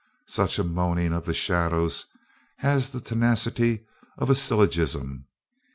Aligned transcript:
Such 0.25 0.57
a 0.57 0.63
moaning 0.63 1.13
of 1.13 1.25
the 1.27 1.33
shadows 1.35 2.07
has 2.57 2.89
the 2.89 2.99
tenacity 3.01 3.85
of 4.17 4.31
a 4.31 4.35
syllogism. 4.35 5.25